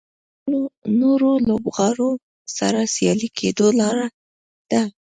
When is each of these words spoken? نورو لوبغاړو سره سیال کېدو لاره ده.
نورو 0.99 1.31
لوبغاړو 1.47 2.09
سره 2.57 2.79
سیال 2.95 3.19
کېدو 3.37 3.67
لاره 3.79 4.07
ده. 4.71 4.81